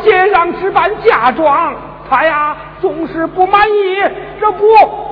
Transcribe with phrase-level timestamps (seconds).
[0.00, 1.74] 置办嫁妆，
[2.08, 4.02] 他呀总是不满意，
[4.40, 4.66] 这不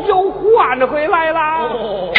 [0.06, 1.40] 又换回来了。
[1.40, 2.12] 哦，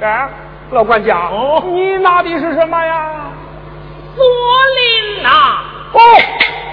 [0.00, 0.28] 哎，
[0.70, 3.10] 老管家，哦你拿的是什么呀？
[4.16, 5.28] 锁麟呐，
[5.92, 5.98] 哦，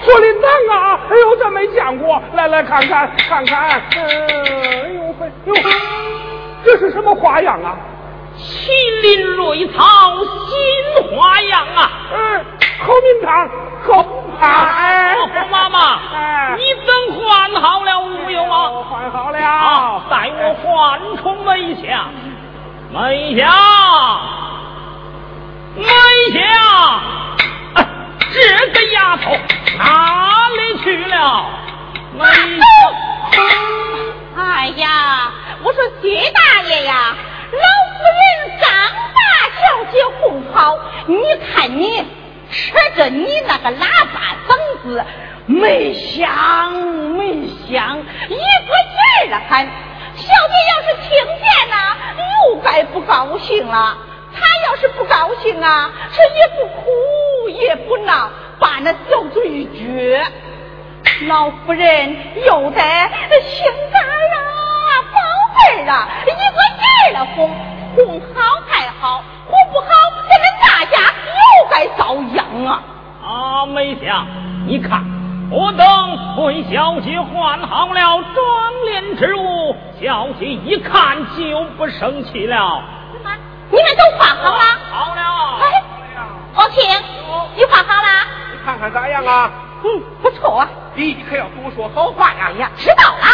[0.04, 1.00] 锁麟囊啊！
[1.10, 3.82] 哎呦，这没见过，来来看看看看。
[3.96, 4.04] 嗯，
[4.84, 5.54] 哎呦嘿，哟，
[6.64, 7.76] 这是什么花样啊？
[8.38, 8.70] 麒
[9.02, 9.80] 麟瑞草
[10.46, 11.90] 新花样啊！
[12.14, 12.44] 嗯，
[12.80, 13.50] 好名堂，
[13.86, 14.04] 好
[14.40, 18.70] 哎，红妈妈，哎，你等换好了无有啊？
[18.70, 19.38] 我换好了。
[19.38, 22.10] 啊，待我换出梅香，
[22.92, 23.48] 梅香，
[25.76, 25.84] 梅
[26.32, 26.42] 香，
[27.74, 27.86] 哎
[28.32, 28.36] 这
[28.72, 29.36] 个丫头
[29.78, 31.46] 哪里去了？
[32.18, 32.24] 梅
[33.30, 33.42] 香，
[34.36, 35.30] 哎呀，
[35.62, 37.14] 我说薛大爷呀，
[37.52, 37.58] 老
[37.98, 38.68] 夫人张
[39.14, 39.20] 大
[39.60, 39.60] 小
[39.92, 40.76] 姐哄好，
[41.06, 41.16] 你
[41.54, 42.04] 看你
[42.52, 45.04] 扯着你那个喇叭嗓子，
[45.46, 46.72] 没响
[47.16, 49.66] 没响，一个劲儿的喊。
[50.14, 53.96] 小姐要是听见呐，又该不高兴了。
[54.34, 60.22] 她要是不高兴啊，这也不哭也不闹，把那小嘴一撅。
[61.26, 62.16] 老夫人
[62.46, 64.36] 又得心肝啊，
[65.12, 65.18] 宝
[65.54, 67.50] 贝儿啊，一个劲儿的哄，
[67.96, 69.88] 哄好才好，哄不好，
[70.28, 71.11] 咱们大家
[71.72, 72.82] 又该遭殃啊！
[73.24, 74.26] 啊，梅香，
[74.66, 75.02] 你看，
[75.50, 82.82] 我等为小姐换好了妆脸之物，小姐一看就不生气了。
[83.12, 83.30] 怎么？
[83.70, 84.62] 你们都换好了？
[84.90, 85.22] 好了。
[85.62, 85.82] 哎，
[86.54, 86.82] 王庆，
[87.56, 88.08] 你换好了？
[88.52, 89.50] 你看看咋样啊？
[89.84, 90.68] 嗯，不错啊。
[90.94, 92.48] 你可要多说好话呀！
[92.48, 93.24] 哎呀，知道了。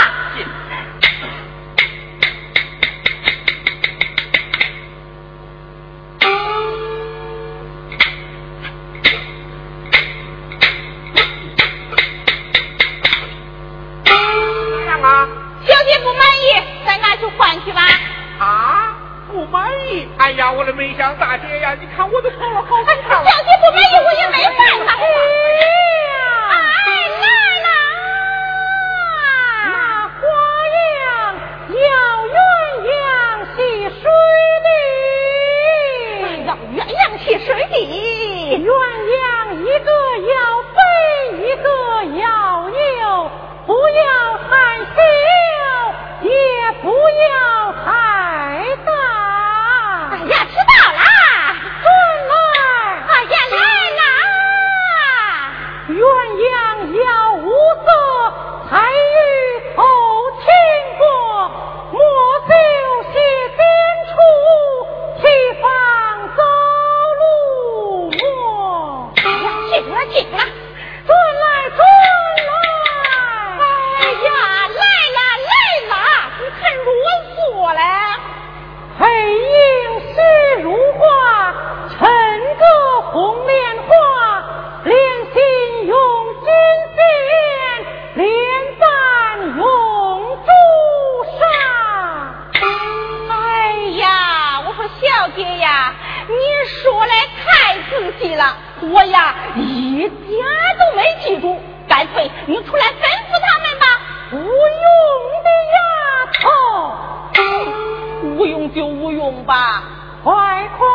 [109.28, 109.82] 就无用吧。
[110.25, 110.32] 快
[110.76, 110.86] 快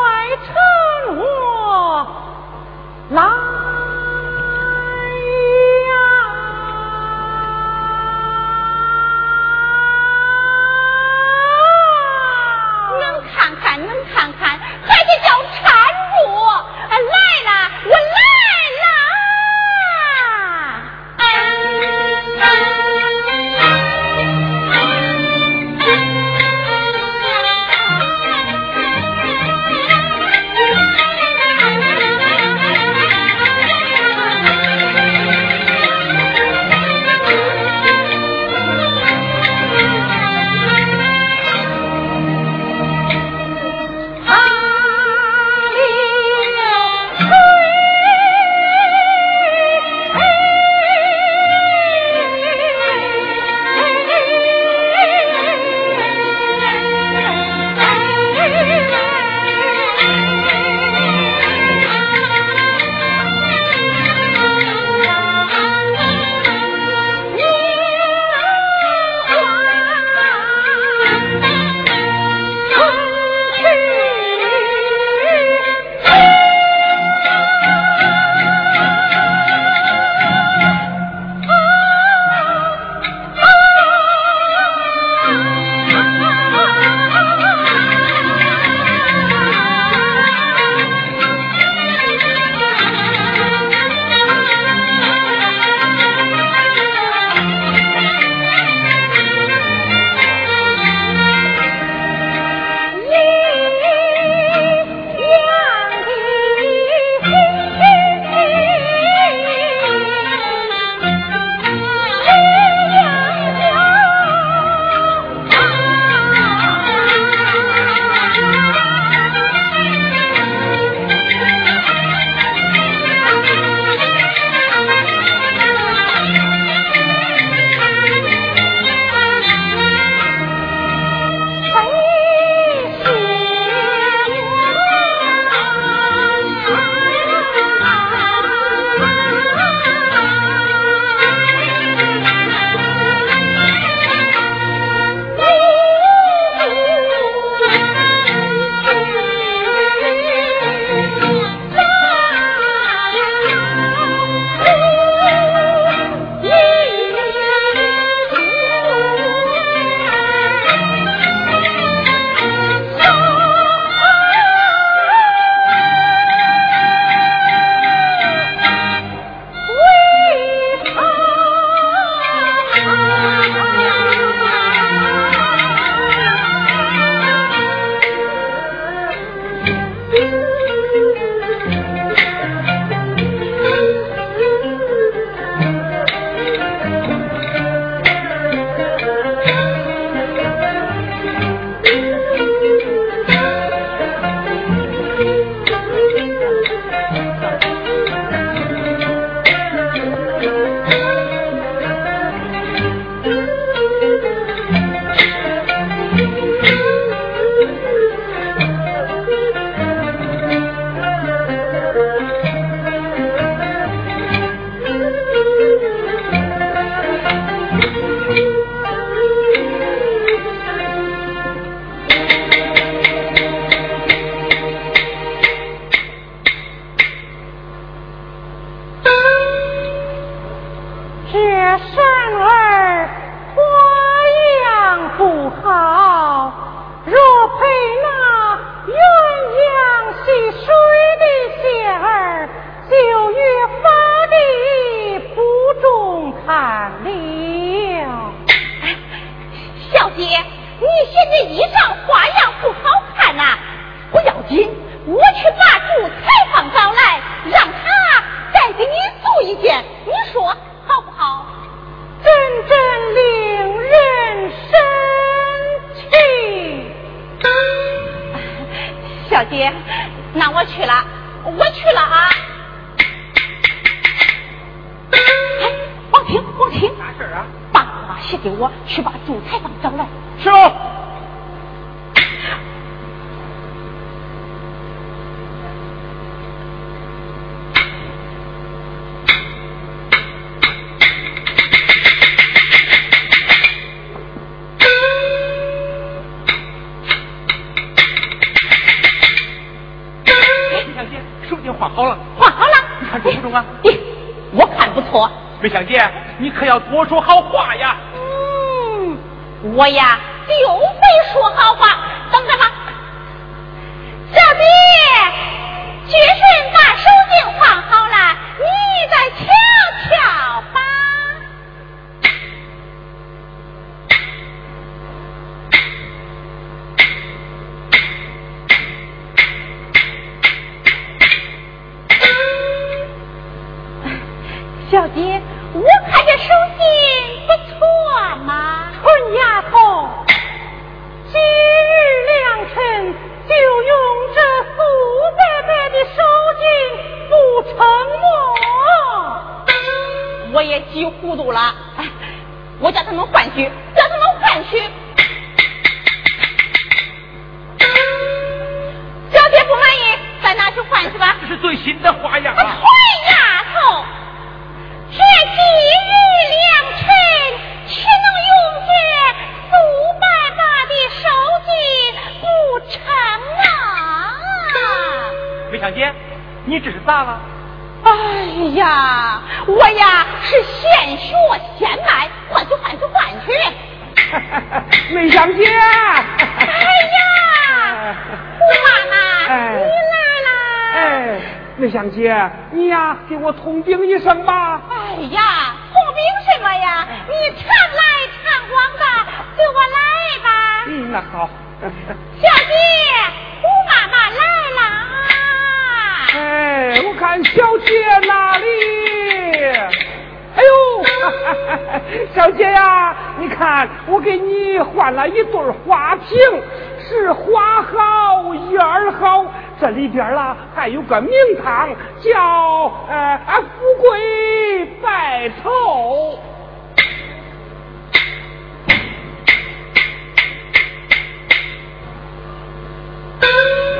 [422.20, 426.38] 叫呃富贵白头。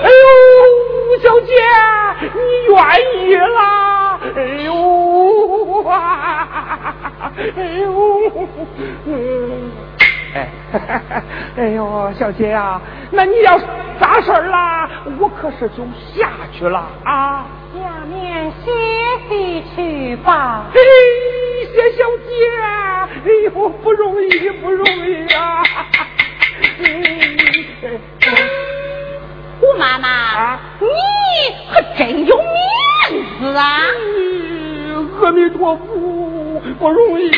[0.03, 1.53] 哎呦，小姐，
[2.21, 2.75] 你愿
[3.29, 4.21] 意啦？
[4.37, 4.69] 哎呦，
[5.87, 7.89] 哎呦，
[9.07, 9.11] 嗯。
[10.35, 10.49] 哎，
[11.57, 13.59] 哎呦，小姐啊，那你要
[14.01, 14.91] 咋事儿啦？
[15.21, 17.47] 我可是就下去了啊。
[17.73, 18.71] 下面歇
[19.29, 20.67] 息去吧。
[20.73, 20.81] 嘿，
[21.73, 22.35] 谢小姐，
[23.25, 25.63] 哎呦，不容易，不容易啊。
[29.61, 30.87] 胡妈妈，你
[31.73, 33.81] 可真有面子啊！
[35.23, 36.24] 阿弥陀佛，
[36.79, 37.31] 不容易，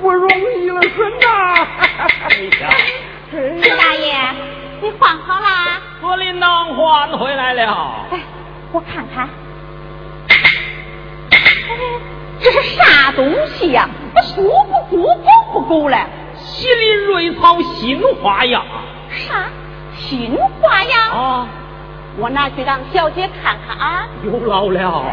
[0.00, 1.66] 不容易了，孙呐！
[3.30, 4.14] 徐大爷，
[4.82, 5.80] 你换好了？
[6.00, 8.06] 左领导换回来了。
[8.10, 8.20] 哎，
[8.72, 9.28] 我看看，
[10.28, 10.36] 哎
[12.40, 13.88] 这是啥东西呀？
[14.22, 14.42] 书
[14.90, 15.98] 不够，狗不够嘞？
[16.34, 18.62] 喜林瑞草新花样。
[19.10, 19.48] 啥？
[19.96, 21.10] 新花样？
[21.10, 21.48] 啊！
[22.18, 24.06] 我拿去让小姐看看啊。
[24.22, 24.68] 有劳。
[24.68, 25.04] 了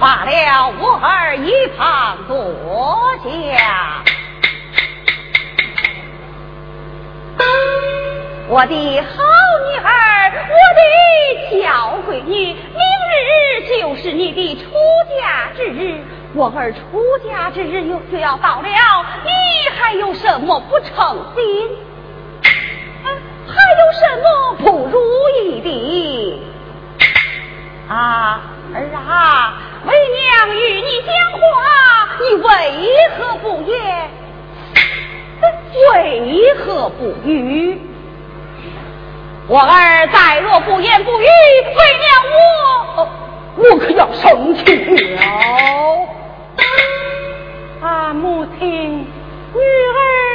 [0.00, 2.36] 罢了，我儿一旁坐
[3.24, 4.04] 下。
[8.48, 9.22] 我的好
[9.68, 9.90] 女儿，
[10.48, 10.80] 我的
[11.60, 12.56] 小闺女，明
[13.12, 14.70] 日就是你的出
[15.20, 16.00] 嫁之日。
[16.32, 16.78] 我儿出
[17.28, 18.68] 嫁之日又就要到了，
[19.24, 19.30] 你
[19.78, 20.94] 还有什么不称
[21.34, 21.70] 心？
[23.48, 24.98] 还有什么不如
[25.42, 26.42] 意的？
[27.88, 28.40] 啊
[28.74, 29.54] 儿啊，
[29.86, 31.38] 为娘与你讲话，
[32.20, 32.46] 你为
[33.16, 34.10] 何不言？
[35.92, 37.80] 为何不语？
[39.46, 41.30] 我儿再若不言不语，为
[41.98, 43.08] 娘我
[43.56, 44.74] 我可要生气
[45.14, 45.22] 了。
[47.86, 49.06] 啊，母亲，
[49.54, 50.27] 女儿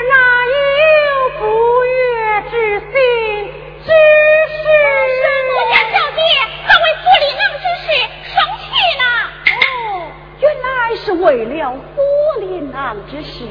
[11.23, 12.01] 为了府
[12.41, 13.47] 里郎之事。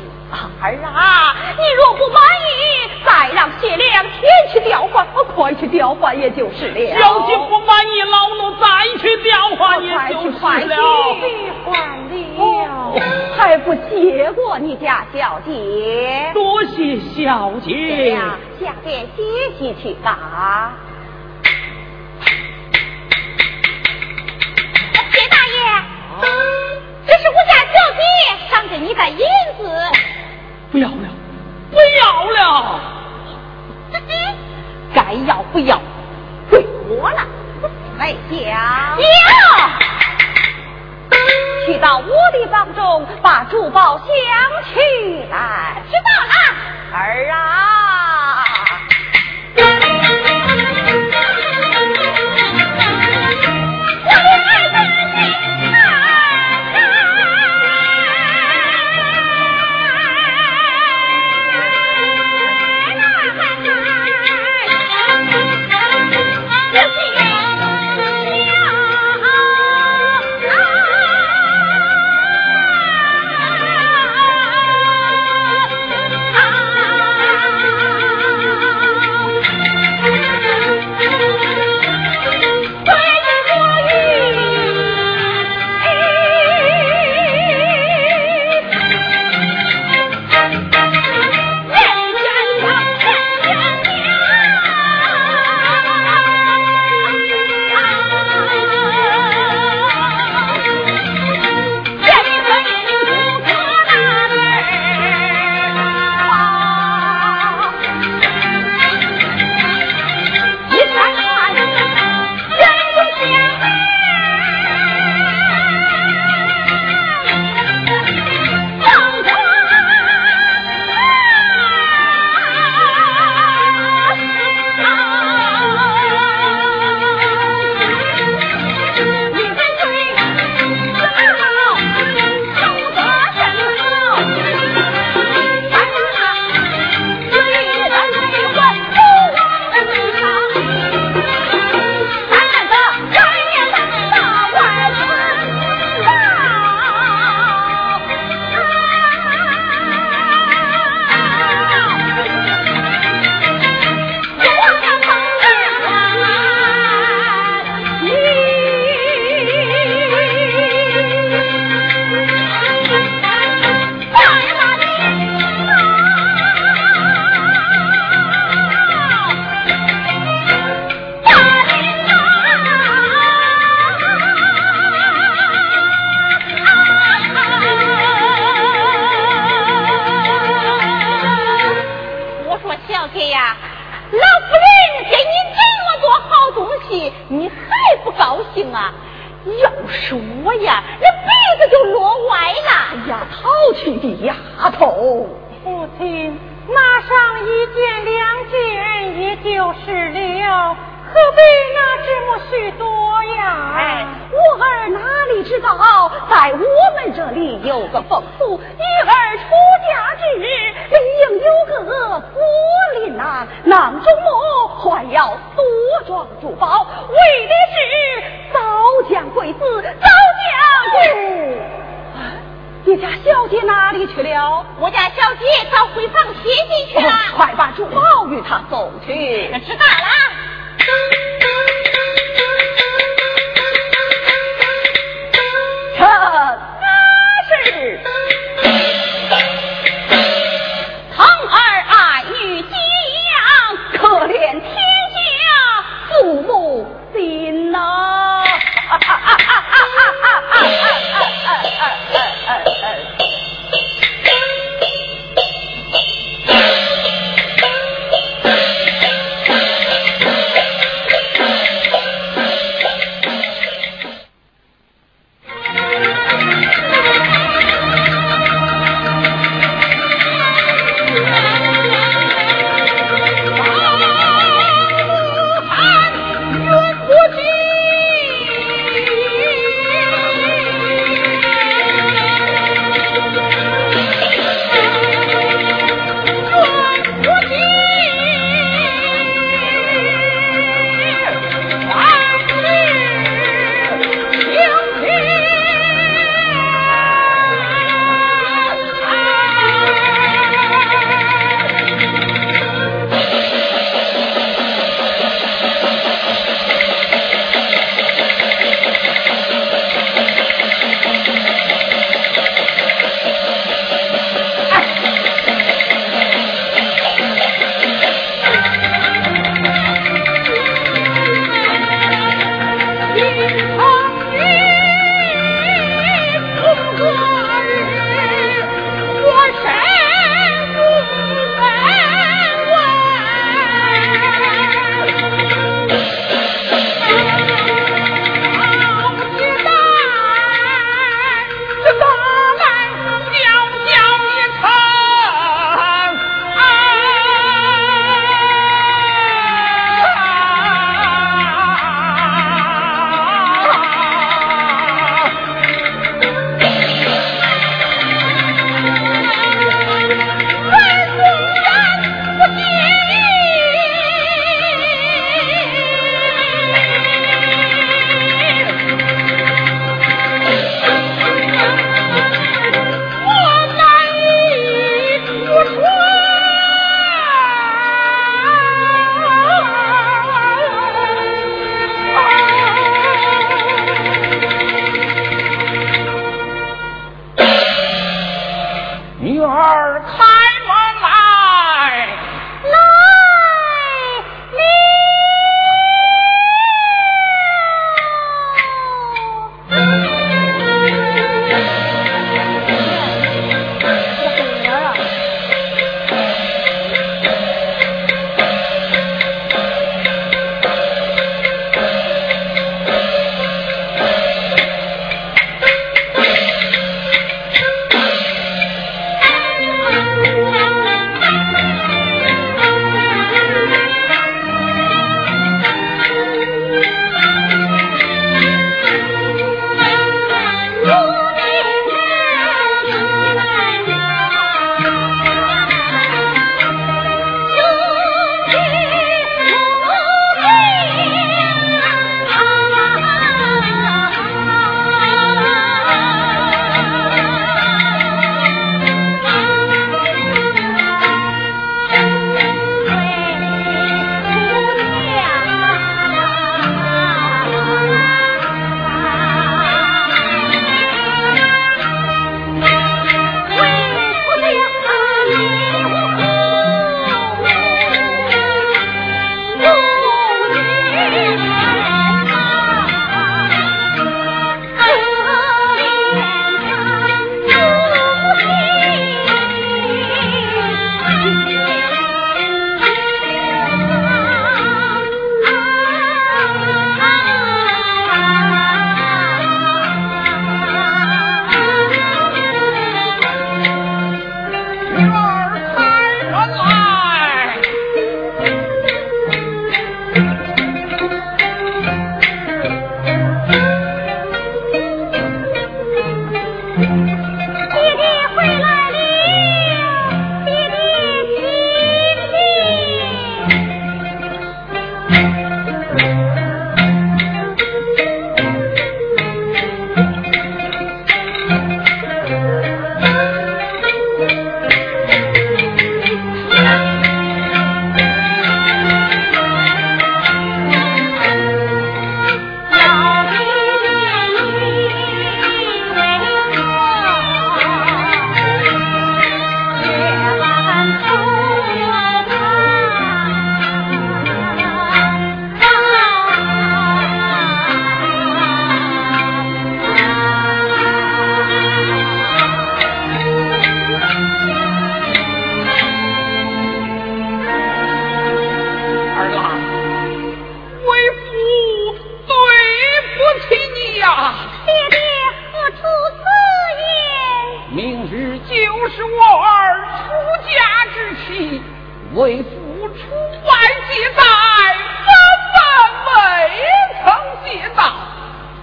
[0.61, 6.99] 儿啊，你若不满意，再让谢良前去调换，快去调换也就是了。
[6.99, 8.67] 小姐不满意，老奴再
[8.99, 10.77] 去调换也就是了。
[11.65, 11.75] 换
[12.09, 12.95] 了，
[13.37, 16.31] 还不谢过你家小姐？
[16.33, 18.11] 多谢小姐。
[18.11, 19.23] 呀，下边歇
[19.59, 20.73] 息去吧。
[25.11, 25.61] 谢大爷，
[26.23, 26.62] 这是我
[28.03, 29.19] 家小姐赏给你的银
[29.59, 29.61] 子。
[30.71, 31.09] 不要了，
[31.71, 32.81] 不要了！
[34.95, 35.81] 该要不要？
[36.51, 37.27] 归我了。
[37.99, 38.37] 来讲，
[38.99, 39.05] 要
[41.67, 44.07] 去到我的房中，把珠宝抢
[44.73, 45.83] 去来。
[45.91, 46.35] 知道了，
[46.99, 47.92] 儿啊。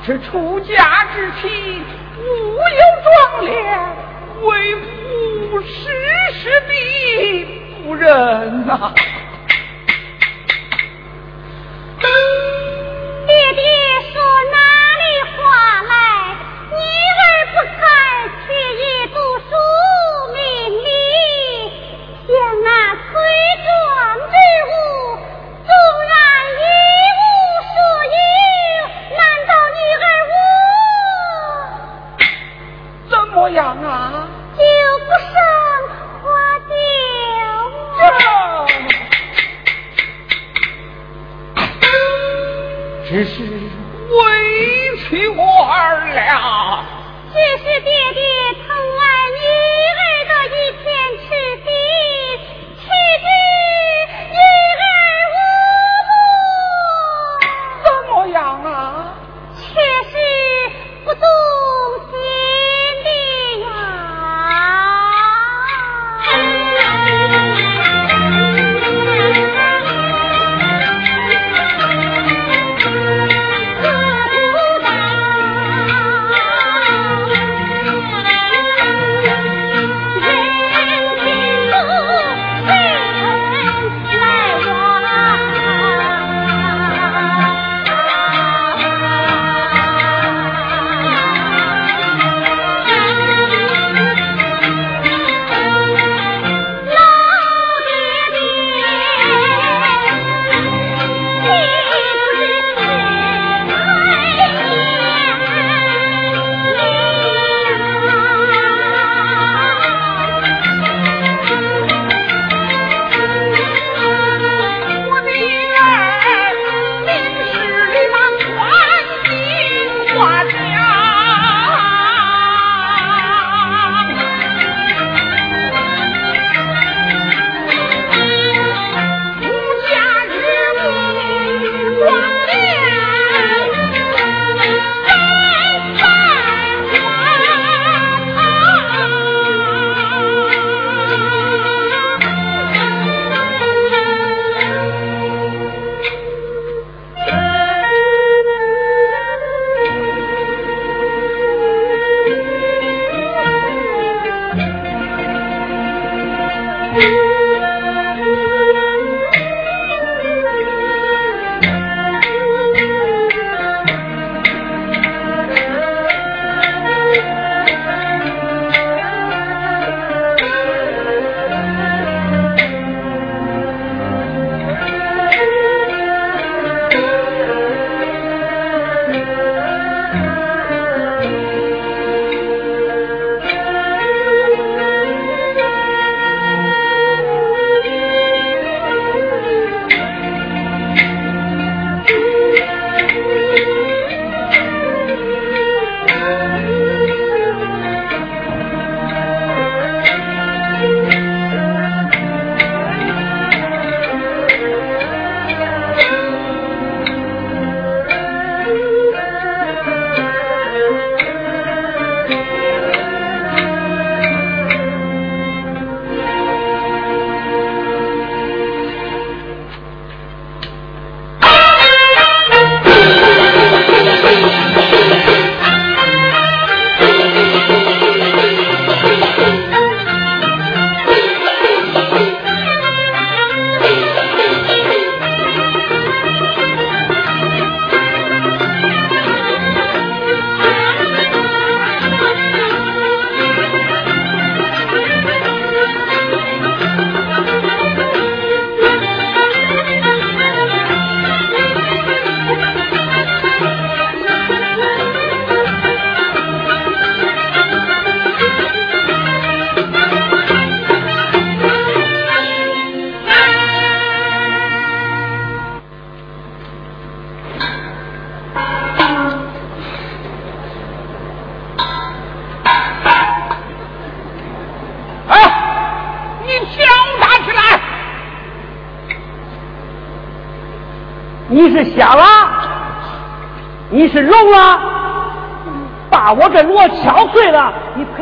[0.10, 1.84] 是出家之妻，
[2.17, 3.54] 无有壮烈，
[4.41, 5.69] 为夫时
[6.34, 6.74] 时地
[7.84, 8.91] 不忍呐、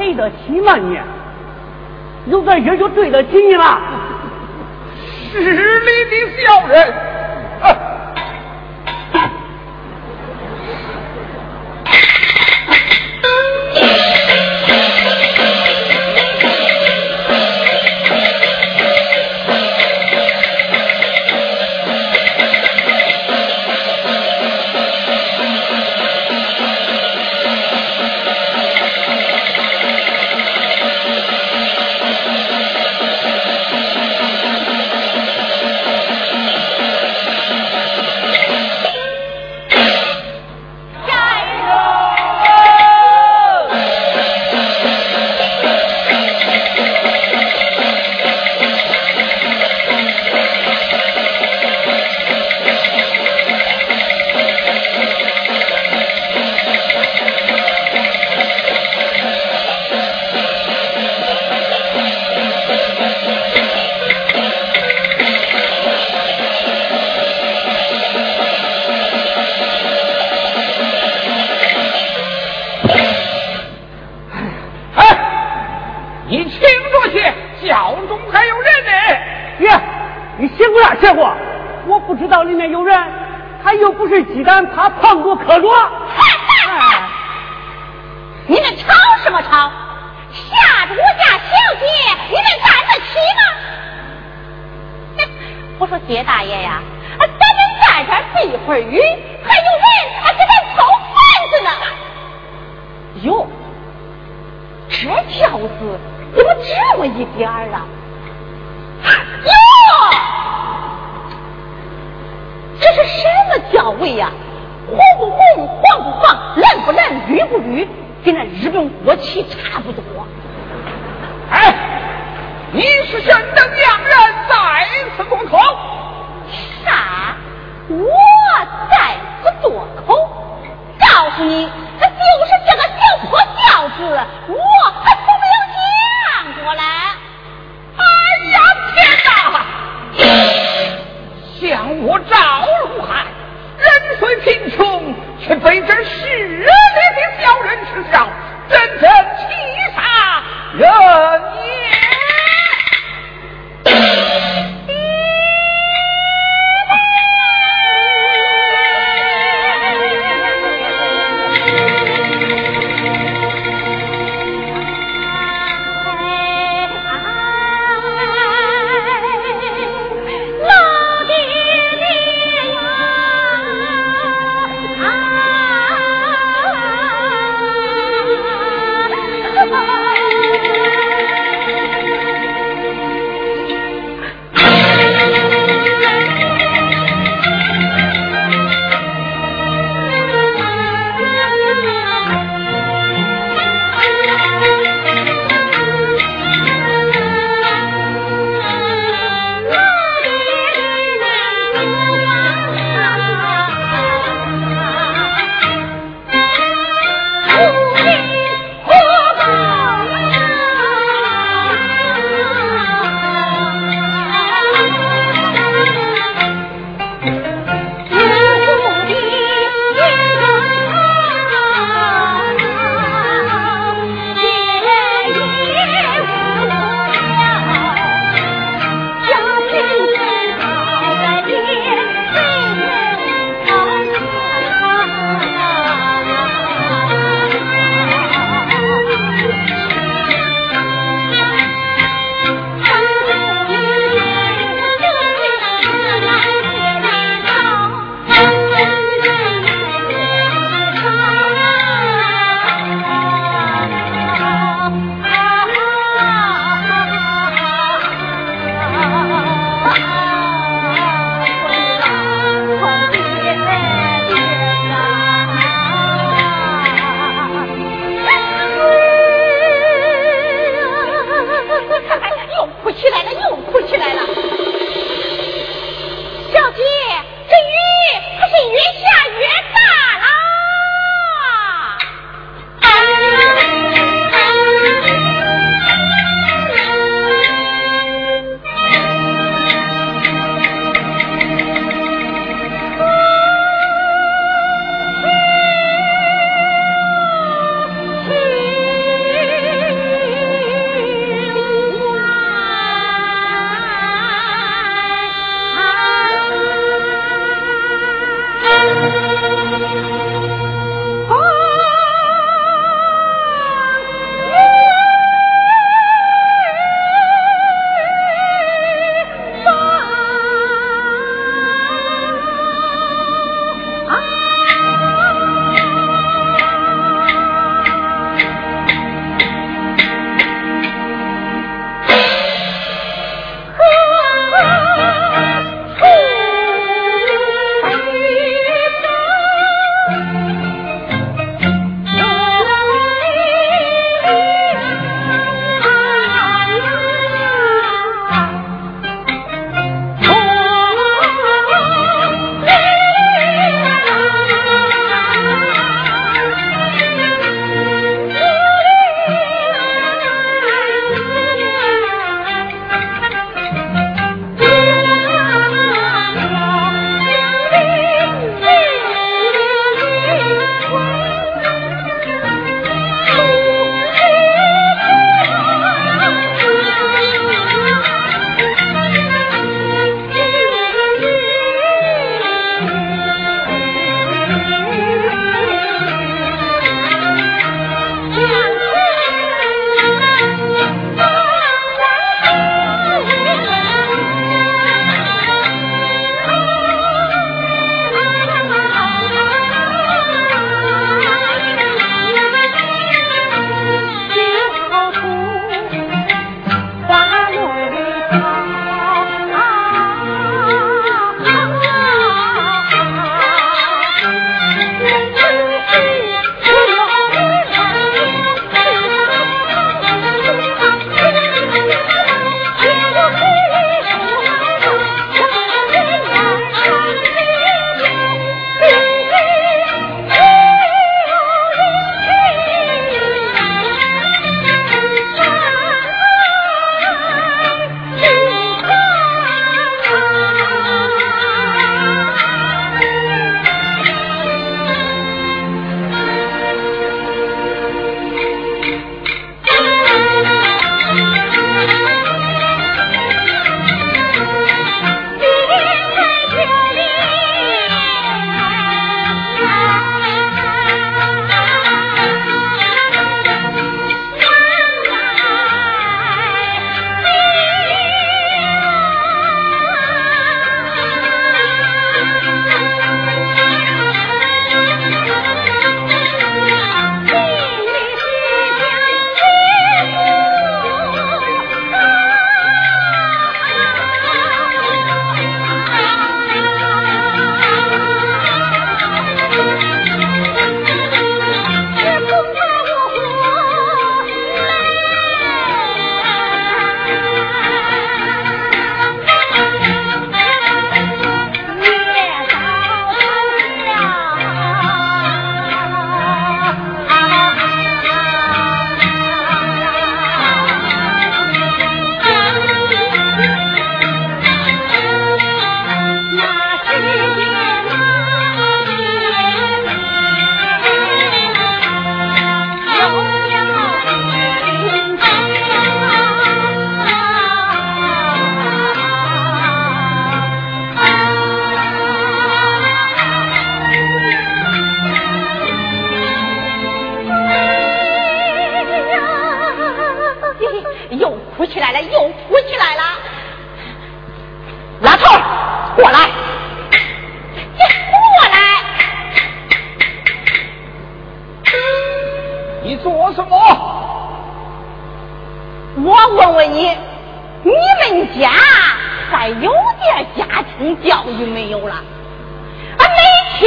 [0.07, 0.97] 对得起吗你？
[2.31, 3.81] 有段学就对得起你了。
[5.33, 6.93] 十里的小人。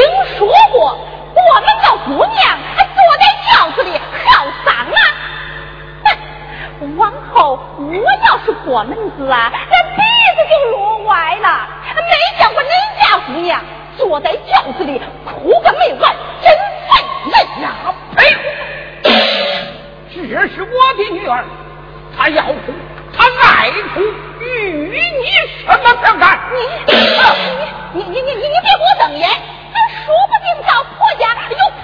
[0.00, 0.96] 听说过
[1.34, 3.22] 我们的姑娘还坐在
[3.52, 4.98] 轿子里好丧啊！
[6.96, 7.84] 往后我
[8.26, 10.00] 要是过门子啊，那鼻
[10.36, 11.68] 子就落歪了。
[11.94, 13.60] 没见过你家姑娘
[13.98, 16.50] 坐在轿子里哭个没完，真
[16.88, 17.32] 烦人
[17.62, 17.94] 呀！
[18.16, 18.18] 呸！
[20.14, 21.44] 这是我的女儿，
[22.16, 22.72] 她要哭，
[23.14, 24.00] 她爱哭，
[24.40, 25.26] 与你
[25.66, 26.40] 什么相干？
[26.50, 26.56] 你、
[27.92, 29.28] 你你你你你别给我瞪眼！
[30.10, 31.79] 说不定搞破家了又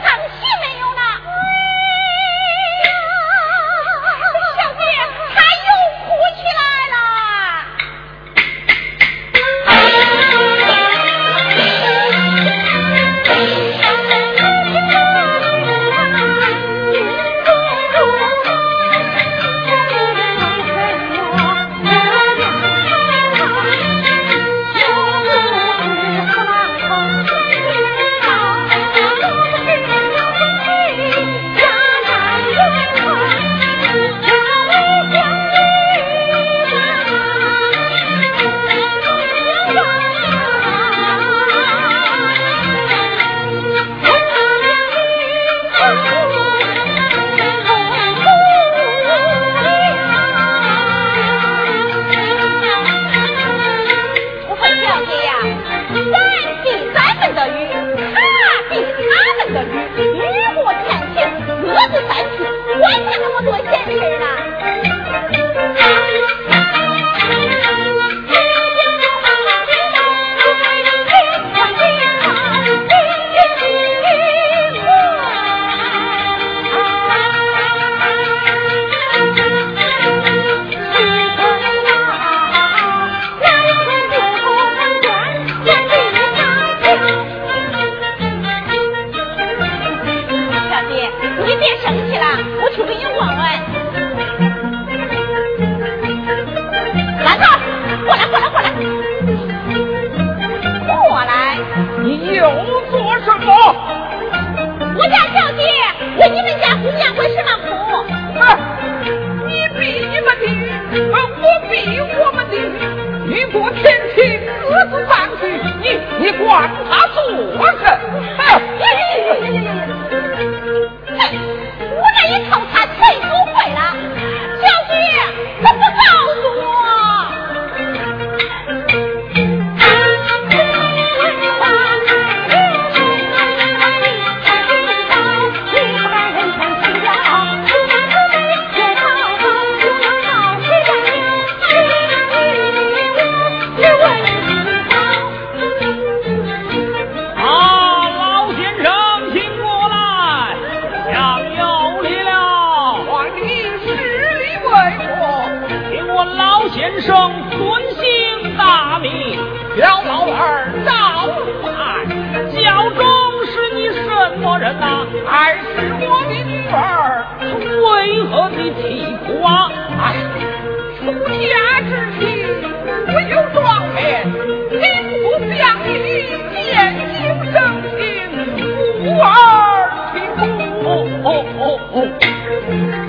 [181.76, 183.05] 哦。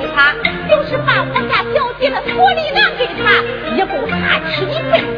[0.00, 0.32] 给他
[0.68, 3.44] 就是把我家小姐的锁里囊给他
[3.76, 5.09] 也够他吃一辈子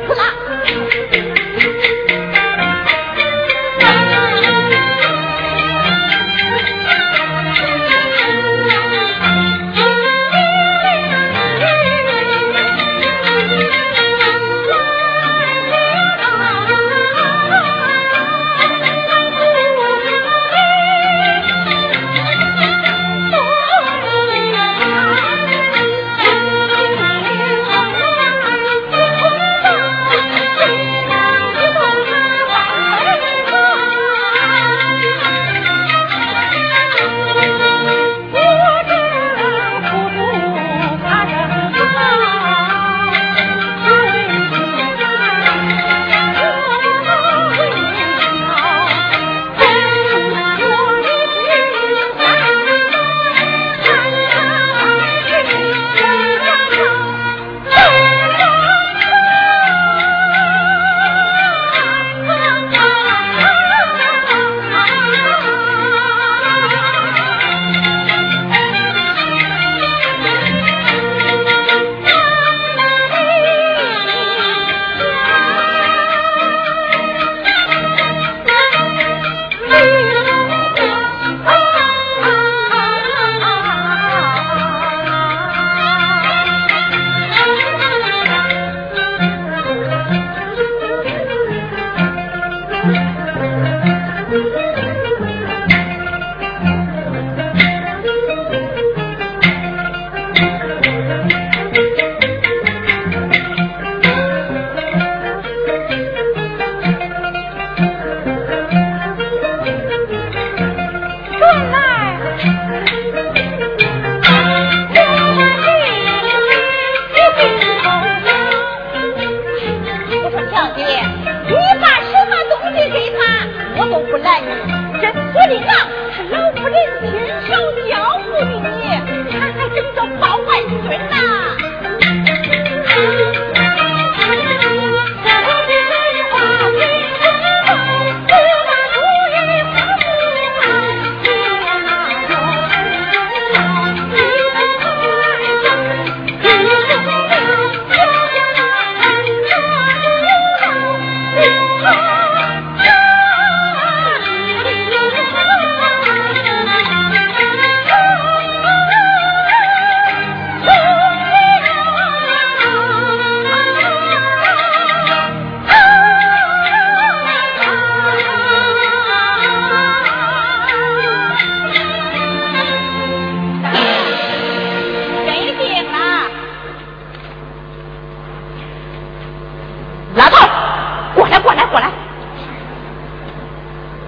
[181.72, 181.90] 过来。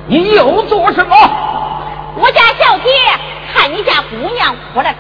[0.06, 1.16] 你又做什么？
[2.16, 2.88] 我家小姐
[3.52, 4.94] 看你家姑娘过来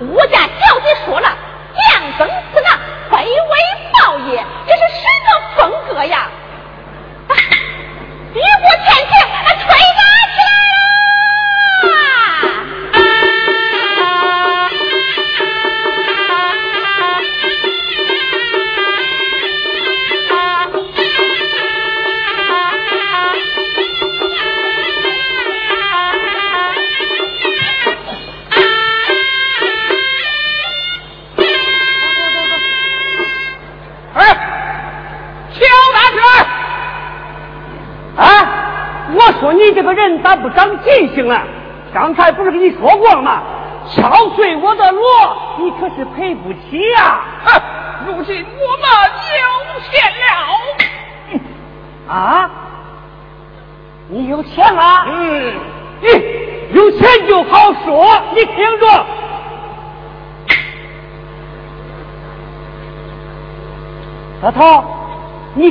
[0.00, 0.33] 我。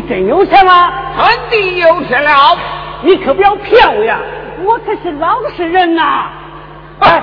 [0.07, 0.93] 真有钱吗？
[1.17, 2.57] 真的有钱了。
[3.01, 4.17] 你可不要骗我呀！
[4.63, 6.29] 我可是老实人呐！
[6.99, 7.21] 哎，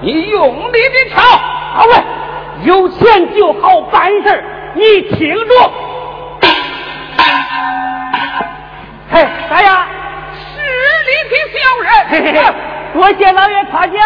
[0.00, 2.04] 你用力的敲，好嘞，
[2.62, 4.44] 有钱就好办事
[4.74, 5.72] 你听着，
[9.10, 9.68] 嘿，大爷，
[10.38, 10.62] 是
[11.08, 12.54] 你的小人，嘿嘿嘿，
[12.92, 13.98] 多谢老爷夸奖。